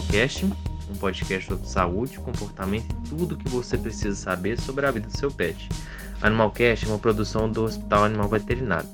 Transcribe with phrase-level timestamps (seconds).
[0.00, 0.52] bem-vindo ao Animal Casting,
[0.90, 5.06] um podcast sobre saúde, comportamento e tudo o que você precisa saber sobre a vida
[5.06, 5.68] do seu pet.
[6.22, 8.88] Animal Casting é uma produção do Hospital Animal Veterinário.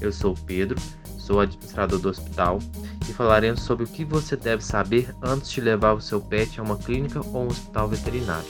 [0.00, 0.80] Eu sou o Pedro,
[1.18, 2.58] sou administrador do hospital
[3.08, 6.62] e falaremos sobre o que você deve saber antes de levar o seu pet a
[6.62, 8.48] uma clínica ou um hospital veterinário.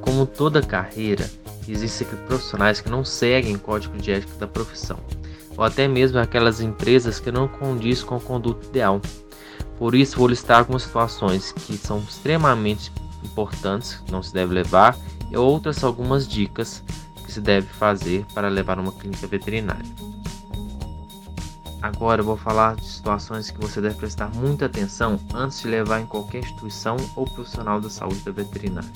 [0.00, 1.28] Como toda carreira,
[1.66, 4.98] existem profissionais que não seguem o código de ética da profissão,
[5.56, 9.00] ou até mesmo aquelas empresas que não condiz com a conduta ideal.
[9.78, 12.92] Por isso, vou listar algumas situações que são extremamente
[13.24, 14.96] importantes, que não se deve levar,
[15.30, 16.82] e outras algumas dicas
[17.24, 19.84] que se deve fazer para levar uma clínica veterinária.
[21.82, 26.00] Agora eu vou falar de situações que você deve prestar muita atenção antes de levar
[26.00, 28.88] em qualquer instituição ou profissional da saúde da veterinária.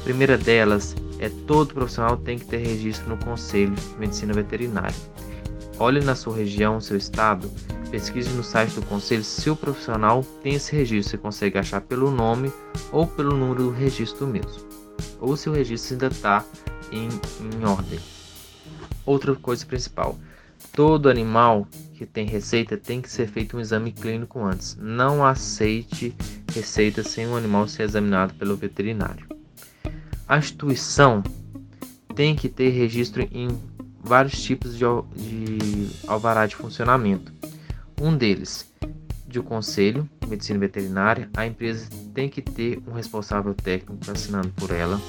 [0.00, 4.94] A primeira delas é todo profissional tem que ter registro no Conselho de Medicina Veterinária.
[5.80, 7.48] Olhe na sua região, seu estado,
[7.90, 11.12] pesquise no site do conselho se o profissional tem esse registro.
[11.12, 12.52] Você consegue achar pelo nome
[12.90, 14.66] ou pelo número do registro mesmo,
[15.20, 16.44] ou se o registro ainda está
[16.90, 18.00] em, em ordem.
[19.06, 20.18] Outra coisa principal:
[20.72, 24.76] todo animal que tem receita tem que ser feito um exame clínico antes.
[24.80, 26.12] Não aceite
[26.52, 29.26] receita sem o um animal ser examinado pelo veterinário.
[30.26, 31.22] A instituição
[32.16, 33.48] tem que ter registro em
[34.02, 34.84] vários tipos de,
[35.16, 37.32] de alvará de funcionamento.
[38.00, 38.72] Um deles,
[39.26, 45.00] de conselho medicina veterinária, a empresa tem que ter um responsável técnico assinando por ela.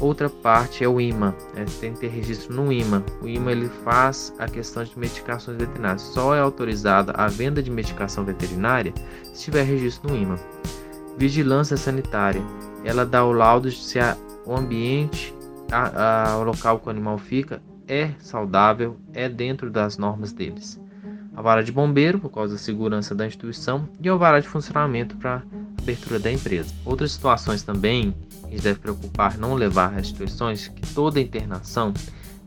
[0.00, 1.64] Outra parte é o IMA, né?
[1.80, 3.02] tem que ter registro no IMA.
[3.22, 6.02] O IMA ele faz a questão de medicações veterinárias.
[6.02, 8.92] Só é autorizada a venda de medicação veterinária
[9.32, 10.36] se tiver registro no IMA.
[11.16, 12.42] Vigilância sanitária,
[12.84, 14.16] ela dá o laudo se a
[14.46, 15.34] o ambiente,
[15.72, 20.80] a, a, o local que o animal fica é saudável, é dentro das normas deles.
[21.36, 25.16] A vara de bombeiro, por causa da segurança da instituição, e a vara de funcionamento
[25.16, 25.42] para
[25.78, 26.72] abertura da empresa.
[26.84, 28.14] Outras situações também
[28.48, 31.92] que deve preocupar não levar às instituições que toda internação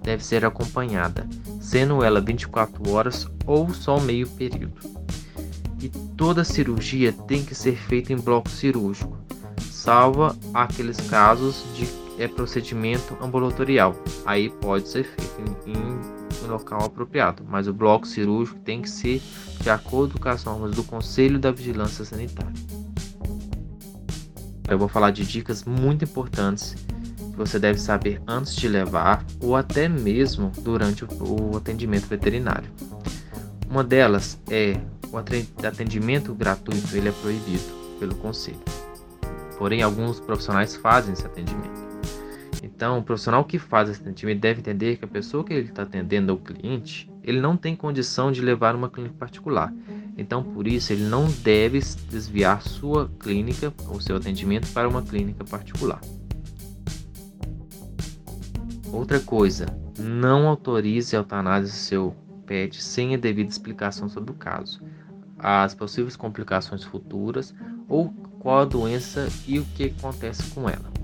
[0.02, 1.28] deve ser acompanhada,
[1.59, 4.80] sendo ela 24 horas ou só meio período.
[5.81, 9.18] E toda cirurgia tem que ser feita em bloco cirúrgico,
[9.69, 11.86] salva aqueles casos de
[12.17, 13.95] é, procedimento ambulatorial.
[14.25, 19.22] Aí pode ser feito em, um local apropriado, mas o bloco cirúrgico tem que ser
[19.61, 22.53] de acordo com as normas do Conselho da Vigilância Sanitária.
[24.69, 29.56] Eu vou falar de dicas muito importantes que você deve saber antes de levar ou
[29.56, 32.69] até mesmo durante o atendimento veterinário.
[33.69, 34.79] Uma delas é
[35.11, 37.63] o atendimento gratuito, ele é proibido
[38.00, 38.59] pelo conselho.
[39.57, 41.88] Porém, alguns profissionais fazem esse atendimento.
[42.62, 45.84] Então, o profissional que faz esse atendimento deve entender que a pessoa que ele está
[45.84, 49.73] atendendo, o cliente, ele não tem condição de levar uma clínica particular.
[50.18, 51.79] Então, por isso, ele não deve
[52.09, 56.01] desviar sua clínica ou seu atendimento para uma clínica particular.
[58.91, 59.66] Outra coisa,
[60.00, 64.81] não autorize a eutanásia do seu pet sem a devida explicação sobre o caso,
[65.38, 67.53] as possíveis complicações futuras
[67.88, 70.98] ou qual a doença e o que acontece com ela.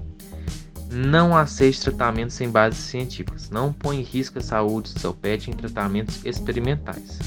[0.91, 3.49] Não aceite tratamentos sem bases científicas.
[3.49, 7.19] Não põe em risco a saúde do seu pet em tratamentos experimentais.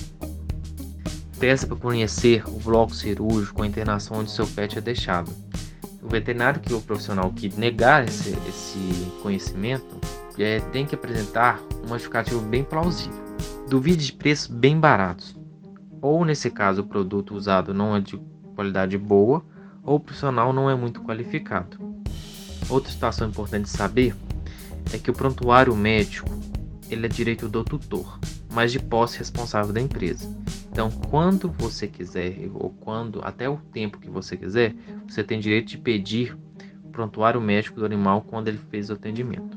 [1.40, 5.32] Peça para conhecer o bloco cirúrgico, a internação onde seu pet é deixado.
[6.00, 10.00] O veterinário que o profissional que negar esse, esse conhecimento
[10.38, 13.24] é, tem que apresentar um justificativo bem plausível.
[13.68, 15.36] Duvide de preços bem baratos.
[16.00, 18.16] Ou nesse caso o produto usado não é de
[18.54, 19.44] qualidade boa
[19.86, 21.78] ou o profissional não é muito qualificado.
[22.68, 24.14] Outra situação importante saber
[24.92, 26.28] é que o prontuário médico
[26.90, 28.18] ele é direito do tutor,
[28.52, 30.28] mas de posse responsável da empresa.
[30.70, 34.74] Então, quando você quiser ou quando até o tempo que você quiser,
[35.08, 36.36] você tem direito de pedir
[36.84, 39.56] o prontuário médico do animal quando ele fez o atendimento.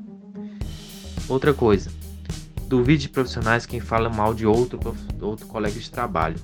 [1.28, 1.92] Outra coisa,
[2.68, 4.80] duvide de profissionais quem fala mal de outro,
[5.22, 6.38] outro colega de trabalho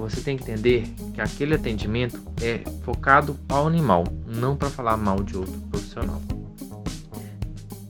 [0.00, 5.22] você tem que entender que aquele atendimento é focado ao animal, não para falar mal
[5.22, 6.20] de outro profissional.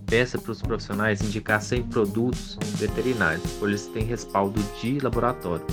[0.07, 5.65] Peça para os profissionais indicar sempre produtos veterinários, pois eles têm respaldo de laboratório.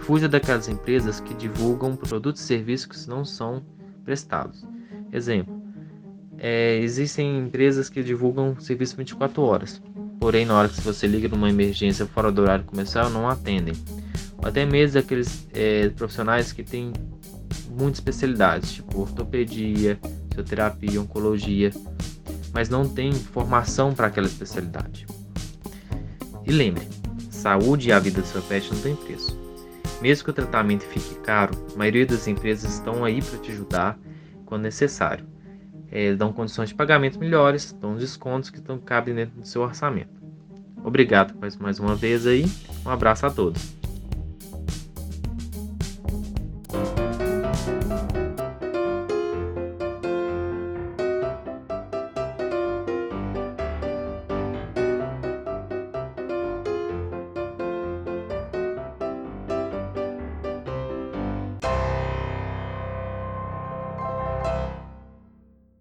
[0.00, 3.62] Fuja daquelas empresas que divulgam produtos e serviços que não são
[4.04, 4.64] prestados.
[5.10, 5.60] Exemplo:
[6.38, 9.82] é, existem empresas que divulgam serviço 24 horas,
[10.20, 13.74] porém, na hora que você liga numa emergência fora do horário comercial, não atendem
[14.44, 16.92] até mesmo aqueles é, profissionais que têm
[17.70, 19.98] muitas especialidades, tipo ortopedia,
[20.28, 21.70] fisioterapia, oncologia,
[22.52, 25.06] mas não tem formação para aquela especialidade.
[26.46, 26.86] E lembre,
[27.30, 29.36] saúde e a vida do seu pet não tem preço.
[30.02, 33.98] Mesmo que o tratamento fique caro, a maioria das empresas estão aí para te ajudar
[34.44, 35.26] quando necessário.
[35.90, 40.22] É, dão condições de pagamento melhores, dão descontos que estão cabem dentro do seu orçamento.
[40.84, 42.44] Obrigado mais, mais uma vez aí,
[42.84, 43.83] um abraço a todos.